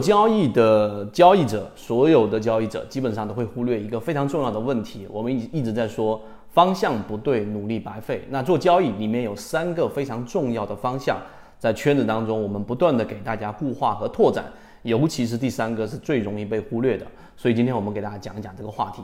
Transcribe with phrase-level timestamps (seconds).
[0.00, 5.06] 交易的交易者，所有的交易者基本上都会忽略一个非常重要的问题。
[5.10, 8.24] 我们一一直在说方向不对，努力白费。
[8.30, 11.18] 那做交易里面有三个非常重要的方向，
[11.58, 14.44] 在圈子当中我们不断的给大家固化和拓展，
[14.82, 17.06] 尤其是第三个是最容易被忽略的。
[17.36, 19.02] 所以今天我们给大家讲一讲这个话题。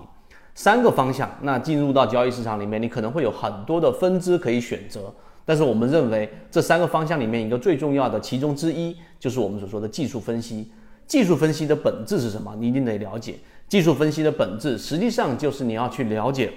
[0.54, 5.12] 三个方向，那进入到交易市场里面，你可能会有很多的分支可以选择。
[5.44, 10.70] 但是我们认为这三个方向里面一个最重要的其中之一，就是我们所说的技术分析。
[11.06, 12.54] 技术分析的本质是什么？
[12.58, 13.36] 你一定得了解。
[13.68, 16.52] 技术分析的本质实际上就是你要去了解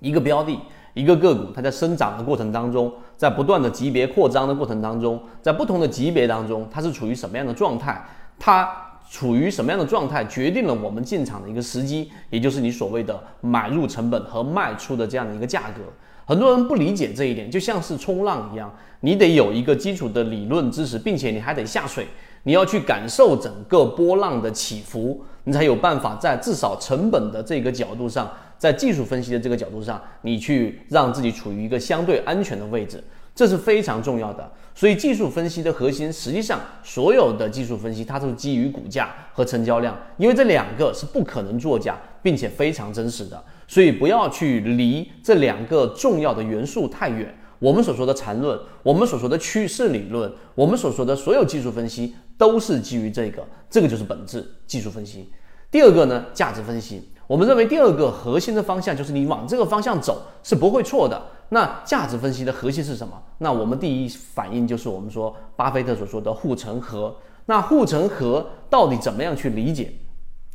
[0.00, 0.58] 一个标的、
[0.94, 8.04] 一个个股，它在生长的过程当中，在不断的级别扩张的过程当中，在不同的级别当中，它是处于什么样的状态？
[8.38, 8.68] 它
[9.08, 15.82] 处于什么样的状态，决定了我们进场的一个时机，也就是你所谓的买入成本和卖出的这样的一个价格。
[16.24, 22.06] 很多人不理解这一点，就像是冲浪一样，你得有一个基础的理论知识，并且你还得下水，
[22.44, 33.02] 你要去感受整个波浪的起伏，你才有办法在至少成本的这个角度上，在技术分析的这个角度上，你去让自己处于一个相对安全的位置，
[33.34, 34.50] 这是非常重要的。
[34.74, 43.42] 所以技术分析的核心，实际上所有的技术分析它都是基于股价和成交量，因为这两个是不可能作假，并且非常真实的。
[43.72, 47.34] 所以不要去离这两个重要的元素太远。
[47.58, 55.32] 我们所说的缠论，我们所说的趋势理论，我们所说的所有技术分析，都是基于这个，这个就是本质技术分析。
[55.70, 57.08] 第二个呢，价值分析。
[57.26, 61.22] 我们认为第二个核心的方向就是你往这个方向走是不会错的。
[61.48, 63.18] 那价值分析的核心是什么？
[63.38, 67.16] 那我们第一反应就是我们说巴菲特所说的护城河。
[67.46, 69.90] 那护城河到底怎么样去理解？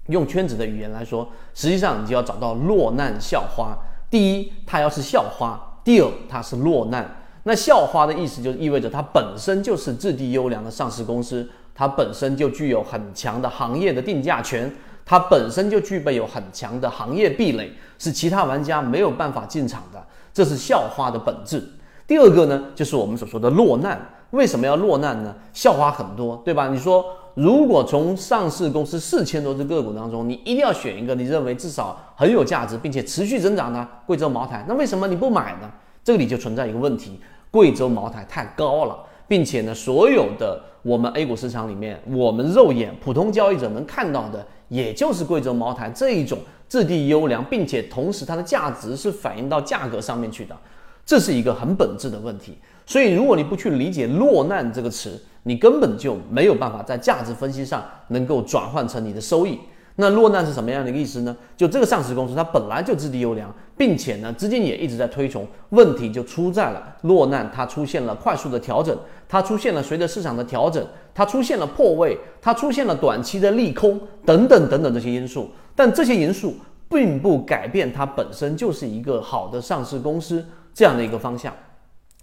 [0.07, 3.77] 用圈子的语言来说，实际上你就要找到落难校花。
[4.09, 7.23] 第一，它要是校花；第二，它是落难。
[7.43, 14.73] 那校花的意思就意味着它本身就是质地优良的上市公司，它本身就具有很强的行业的定价权，
[15.05, 20.01] 它本身就具备有很强的行业壁垒，是其他玩家没有办法进场的。
[20.33, 21.61] 这是校花的本质。
[22.05, 23.99] 第二个呢，就是我们所说的落难。
[24.31, 25.35] 为什么要落难呢？
[25.51, 26.69] 校花很多，对吧？
[26.69, 27.05] 你说。
[27.37, 35.71] 如果从上市公司四千多只个股当中，你一定要选一个你认为至少很有价值并且持续增长的贵州茅台，那为什么你不买呢？
[36.03, 37.19] 这里就存在一个问题：
[37.51, 50.57] 贵州茅台太高了，并且呢，所有的我们 A 股市场里面，我们肉眼普通交易者能看到的，也就是贵州茅台这一种质地优良，并且同时它的价值是反映到价格上面去的，
[51.05, 52.57] 这是一个很本质的问题。
[52.87, 59.57] 所以，如果你不去理解“落难”这个词，你根本就没有办法在价值分析上能够转换成你的收益。
[59.95, 61.35] 那落难是什么样的一个意思呢？
[61.55, 68.95] 就这个上市公司它本来就质地优良，并且呢资金也一直在推崇，问题就出在了落难，它出现了快速的调整，
[69.29, 70.85] 它出现了随着市场的调整，
[71.15, 75.49] 它出现了破位，它出现了短期的利空等等等等这些因素。
[75.73, 76.53] 但这些因素
[76.89, 81.53] 并不改变它本身就是一个好的上市公司这样的一个方向。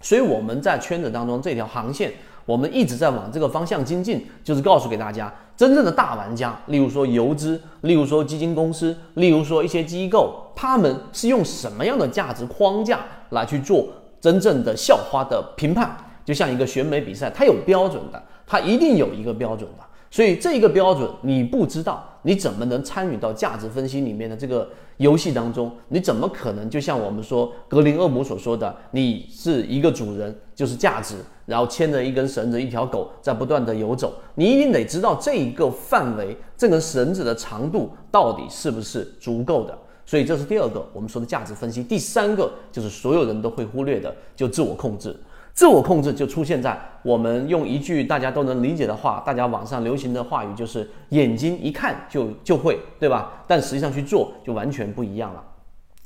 [0.01, 2.13] 所以我们在圈子当中这条航线。
[2.45, 12.99] 我们一直在往这个方向精进，就是告诉给大家，真正的大玩家，例如说游资，例如说基金公司，例如说一些机构，他们是用什么样的价值框架
[13.31, 13.87] 来去做
[14.21, 15.95] 真正的校花的评判？
[16.23, 19.83] 就像一个选美比赛，它有标准的，它一定有一个标准的。
[20.11, 25.71] 所以这一个标准你不知道，你怎么能参与到价值分析里面的这个游戏当中？
[25.89, 34.13] 你怎么可能就像我们说格林厄姆所说的，你是一个主人，就是价值，然后牵着一根绳子，一条狗在不断的游走。
[34.35, 39.77] 你一定得知道这一个范围，这根绳子的长度到底是不是足够的。
[40.05, 41.83] 所以这是第二个我们说的价值分析。
[41.83, 45.15] 第三个就是所有人都会忽略的，就自我控制。
[45.55, 53.41] 自我控制就出现在我们用一句大家都能理解的话，大家网上流行的话语就是“眼睛一看就就会”，对吧？
[53.47, 55.41] 但实际上去做就完全不一样了。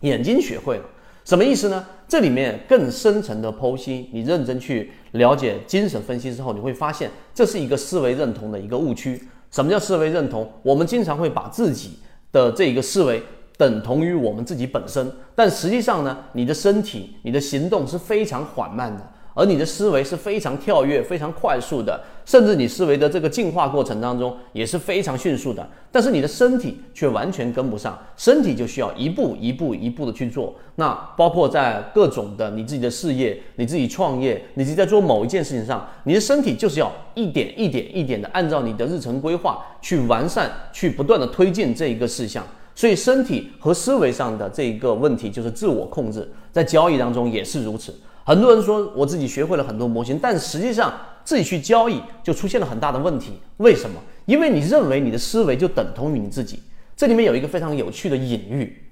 [0.01, 0.83] 眼睛学会了，
[1.25, 1.83] 什么意思呢？
[2.07, 9.19] 这里面更深层的剖析，你认真去了解精神分析之后，你会发现这是一个思维认同的一个误区。
[9.49, 10.47] 什么叫思维认同？
[10.61, 11.97] 我们经常会把自己
[12.31, 13.23] 的这一个思维
[13.57, 19.11] 等同于我们自己本身，但实际上呢，你的身体、你的行动是非常缓慢的。
[19.33, 25.65] 而你的思维是非常跳跃、非常快速的，甚至你思维的这个进化过程当中也是非常迅速的。
[25.91, 30.53] 但是你的身体却完全跟不上，身体就需要一步一步一步的去做。
[30.75, 42.45] 那包括在各种的你自己的事业、你自己创业、你自己在做某一件事情上，你的身体就是要一点一点一点的按照你的日程规划去完善、去不断的推进这一个事项。
[42.75, 47.93] 所以身体和思维上的这一个问题就是自我控制，在交易当中也是如此。
[48.25, 50.93] 很多人说我自己学会了很多模型，但实际上
[51.23, 53.33] 自己去交易就出现了很大的问题。
[53.57, 53.99] 为什么？
[54.25, 56.61] 因为你认为你的思维就等同于你自己。
[56.95, 58.83] 这里面有一个非常有趣的隐喻，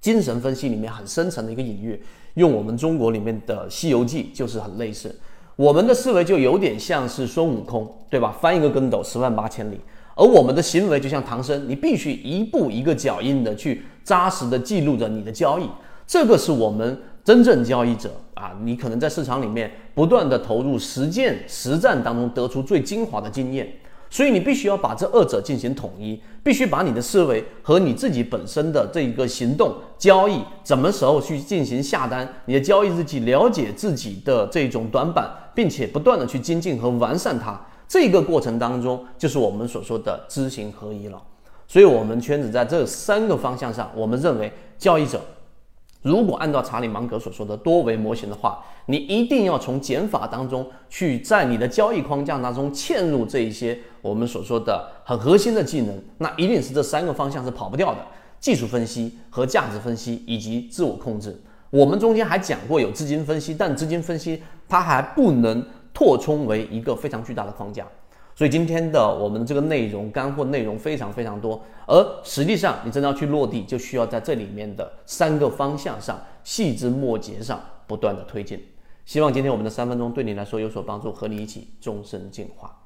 [0.00, 2.02] 精神分析里面很深层的一个隐喻，
[2.34, 5.14] 用我们中国里面的《西游记》就是很类似。
[5.56, 8.34] 我们的思维就有点像是孙悟空，对吧？
[8.40, 9.78] 翻一个跟斗，十万八千里。
[10.14, 15.68] 而我们的行为就像唐僧，你必须一步一个脚印的去扎实的记录着你的交易。
[16.06, 23.72] 这个是我们真正交易者啊，你可能在市场里面不断的投入实践实战当中得出最精华的经验。
[24.10, 37.58] 所以你必须要把这二者进行统一，必须把你的思维和你自己本身的这一个行动交易，什么时候去进行下单，你的交易日记了解自己的这种短板，并且不断的去精进和完善它，
[37.88, 41.18] 这个过程当中就是我们所说的知行合一了。
[41.66, 45.18] 所以，我们圈子在这三个方向上，我们认为交易者。
[46.02, 58.00] 如果按照查理芒格所说的多维模型的话，你一定要从减法当中去，在你的交易框架当中嵌入这一些我们所说的很核心的技能，那一定是这三个方向是跑不掉的：
[58.40, 61.40] 技术分析和价值分析以及自我控制。
[61.70, 65.64] 我们中间还讲过有资金分析，但资金分析它还不能
[65.94, 67.86] 扩充为一个非常巨大的框架。
[68.34, 78.58] 所以今天的我们这个内容干货内容非常非常多，而实际上你真的要去落地，就需要在这里面的三个方向上细枝末节上不断的推进。
[79.04, 82.78] 希望今天我们的三分钟对你来说有所帮助，和你一起终身进化。